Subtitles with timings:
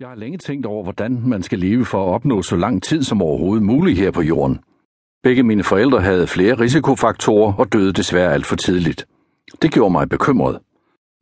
[0.00, 3.02] Jeg har længe tænkt over, hvordan man skal leve for at opnå så lang tid
[3.02, 4.58] som overhovedet muligt her på jorden.
[5.22, 9.06] Begge mine forældre havde flere risikofaktorer og døde desværre alt for tidligt.
[9.62, 10.60] Det gjorde mig bekymret.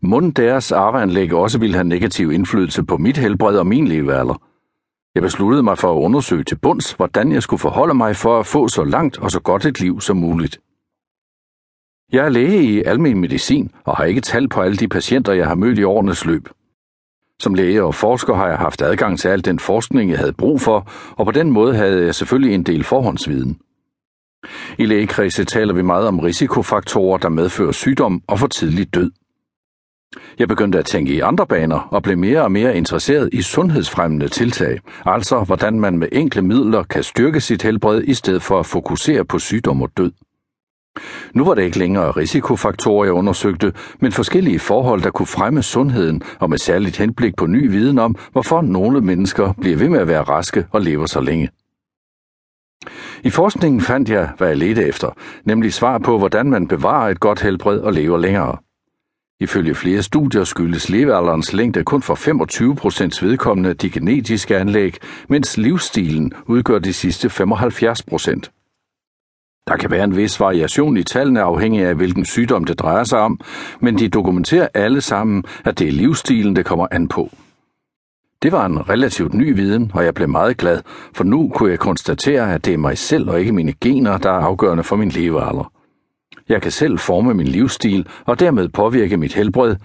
[0.02, 4.42] Munden deres arveanlæg også ville have negativ indflydelse på mit helbred og min levealder.
[5.14, 8.46] Jeg besluttede mig for at undersøge til bunds, hvordan jeg skulle forholde mig for at
[8.46, 10.60] få så langt og så godt et liv som muligt.
[12.12, 15.48] Jeg er læge i almen medicin og har ikke tal på alle de patienter, jeg
[15.48, 16.48] har mødt i årenes løb.
[17.40, 20.60] Som læge og forsker har jeg haft adgang til al den forskning, jeg havde brug
[20.60, 23.58] for, og på den måde havde jeg selvfølgelig en del forhåndsviden.
[24.78, 29.10] I lægekredse taler vi meget om risikofaktorer, der medfører sygdom og for tidlig død.
[30.38, 34.28] Jeg begyndte at tænke i andre baner og blev mere og mere interesseret i sundhedsfremmende
[34.28, 38.66] tiltag, altså hvordan man med enkle midler kan styrke sit helbred i stedet for at
[38.66, 40.12] fokusere på sygdom og død.
[41.34, 46.22] Nu var det ikke længere risikofaktorer, jeg undersøgte, men forskellige forhold, der kunne fremme sundheden,
[46.40, 50.08] og med særligt henblik på ny viden om, hvorfor nogle mennesker bliver ved med at
[50.08, 51.50] være raske og lever så længe.
[53.22, 55.10] I forskningen fandt jeg, hvad jeg ledte efter,
[55.44, 58.56] nemlig svar på, hvordan man bevarer et godt helbred og lever længere.
[59.40, 64.96] Ifølge flere studier skyldes levealderens længde kun for 25 procents vedkommende de genetiske anlæg,
[65.28, 68.50] mens livsstilen udgør de sidste 75 procent.
[69.68, 73.18] Der kan være en vis variation i tallene afhængig af, hvilken sygdom det drejer sig
[73.18, 73.40] om,
[73.80, 77.30] men de dokumenterer alle sammen, at det er livsstilen, det kommer an på.
[78.42, 80.80] Det var en relativt ny viden, og jeg blev meget glad,
[81.14, 84.30] for nu kunne jeg konstatere, at det er mig selv og ikke mine gener, der
[84.30, 85.72] er afgørende for min levealder.
[86.48, 89.76] Jeg kan selv forme min livsstil og dermed påvirke mit helbred,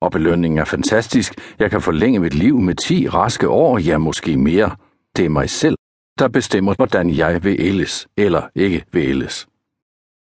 [0.00, 1.34] og belønningen er fantastisk.
[1.58, 4.70] Jeg kan forlænge mit liv med 10 raske år, ja måske mere.
[5.16, 5.76] Det er mig selv,
[6.18, 9.48] der bestemmer, hvordan jeg vil ældes eller ikke vil ældes.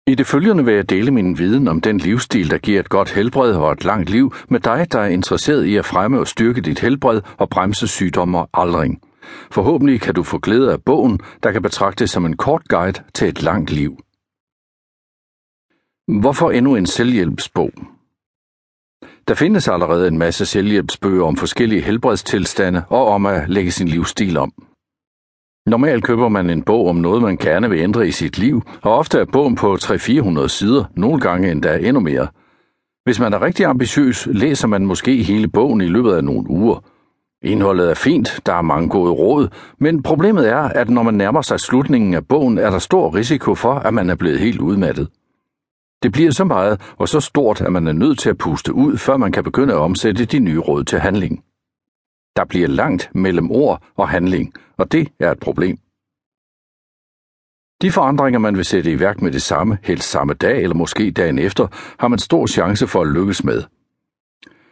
[0.07, 3.11] I det følgende vil jeg dele min viden om den livsstil, der giver et godt
[3.11, 6.61] helbred og et langt liv med dig, der er interesseret i at fremme og styrke
[6.61, 9.01] dit helbred og bremse sygdomme og aldring.
[9.51, 13.27] Forhåbentlig kan du få glæde af bogen, der kan betragtes som en kort guide til
[13.27, 13.97] et langt liv.
[16.21, 17.71] Hvorfor endnu en selvhjælpsbog?
[19.27, 24.37] Der findes allerede en masse selvhjælpsbøger om forskellige helbredstilstande og om at lægge sin livsstil
[24.37, 24.53] om.
[25.65, 28.97] Normalt køber man en bog om noget, man gerne vil ændre i sit liv, og
[28.97, 32.27] ofte er bogen på 300-400 sider, nogle gange endda endnu mere.
[33.03, 36.83] Hvis man er rigtig ambitiøs, læser man måske hele bogen i løbet af nogle uger.
[37.43, 39.47] Indholdet er fint, der er mange gode råd,
[39.79, 43.55] men problemet er, at når man nærmer sig slutningen af bogen, er der stor risiko
[43.55, 45.07] for, at man er blevet helt udmattet.
[46.03, 48.97] Det bliver så meget og så stort, at man er nødt til at puste ud,
[48.97, 51.43] før man kan begynde at omsætte de nye råd til handling.
[52.35, 55.77] Der bliver langt mellem ord og handling, og det er et problem.
[57.81, 61.11] De forandringer, man vil sætte i værk med det samme, helst samme dag eller måske
[61.11, 61.67] dagen efter,
[61.99, 63.63] har man stor chance for at lykkes med.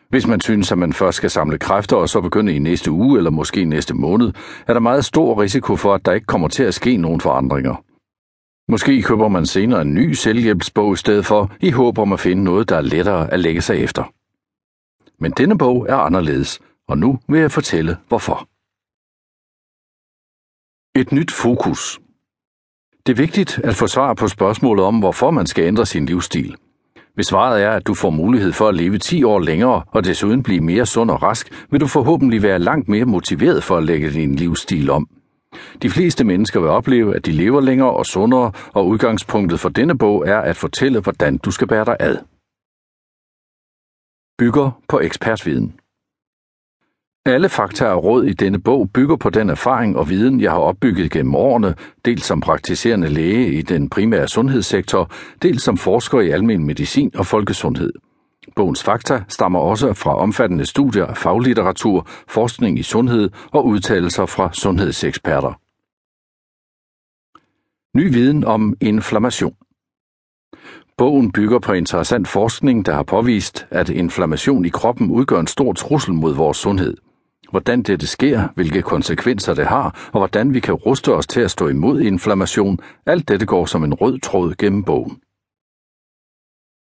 [0.09, 3.17] Hvis man synes, at man først skal samle kræfter og så begynde i næste uge
[3.17, 4.33] eller måske næste måned,
[4.67, 7.83] er der meget stor risiko for, at der ikke kommer til at ske nogen forandringer.
[8.71, 12.43] Måske køber man senere en ny selvhjælpsbog i stedet for, i håb om at finde
[12.43, 14.03] noget, der er lettere at lægge sig efter.
[15.19, 16.59] Men denne bog er anderledes,
[16.91, 18.37] og nu vil jeg fortælle hvorfor.
[20.99, 21.99] Et nyt fokus.
[23.05, 26.55] Det er vigtigt at få svar på spørgsmålet om, hvorfor man skal ændre sin livsstil.
[27.15, 30.43] Hvis svaret er, at du får mulighed for at leve 10 år længere og desuden
[30.43, 34.11] blive mere sund og rask, vil du forhåbentlig være langt mere motiveret for at lægge
[34.11, 35.09] din livsstil om.
[35.81, 39.97] De fleste mennesker vil opleve, at de lever længere og sundere, og udgangspunktet for denne
[39.97, 42.17] bog er at fortælle, hvordan du skal bære dig ad.
[44.37, 45.79] Bygger på ekspertviden.
[47.25, 50.57] Alle fakta og råd i denne bog bygger på den erfaring og viden, jeg har
[50.57, 55.11] opbygget gennem årene, dels som praktiserende læge i den primære sundhedssektor,
[55.41, 57.93] dels som forsker i almen medicin og folkesundhed.
[58.55, 64.49] Bogens fakta stammer også fra omfattende studier af faglitteratur, forskning i sundhed og udtalelser fra
[64.53, 65.53] sundhedseksperter.
[67.97, 69.55] Ny viden om inflammation.
[70.97, 75.73] Bogen bygger på interessant forskning, der har påvist, at inflammation i kroppen udgør en stor
[75.73, 76.97] trussel mod vores sundhed.
[77.51, 81.51] Hvordan dette sker, hvilke konsekvenser det har, og hvordan vi kan ruste os til at
[81.51, 85.21] stå imod inflammation, alt dette går som en rød tråd gennem bogen.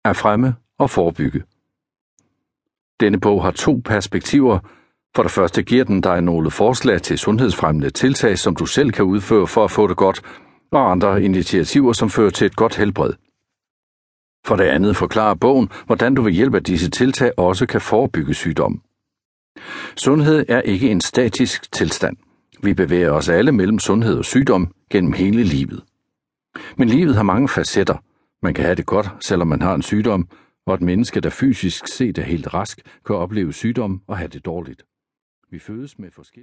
[0.06, 1.44] At fremme og forebygge.
[3.00, 4.60] Denne bog har to perspektiver.
[5.16, 9.06] For det første giver den dig nogle forslag til sundhedsfremmende tiltag, som du selv kan
[9.06, 10.22] udføre for at få det godt,
[10.72, 13.14] og andre initiativer, som fører til et godt helbred.
[14.46, 18.34] For det andet forklarer bogen, hvordan du ved hjælp af disse tiltag også kan forebygge
[18.34, 18.82] sygdom.
[19.98, 22.18] Sundhed er ikke en statisk tilstand.
[22.64, 25.84] Vi bevæger os alle mellem sundhed og sygdom gennem hele livet.
[26.78, 27.98] Men livet har mange facetter.
[28.42, 30.28] Man kan have det godt, selvom man har en sygdom,
[30.66, 34.46] og et menneske, der fysisk set er helt rask, kan opleve sygdom og have det
[34.46, 34.84] dårligt.
[35.52, 36.40] Vi fødes med forskellige